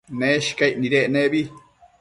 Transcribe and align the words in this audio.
Neshcaic 0.19 0.75
nidec 0.77 1.07
nebi 1.13 1.43